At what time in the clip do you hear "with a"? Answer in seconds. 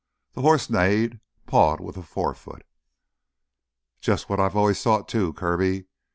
1.79-2.01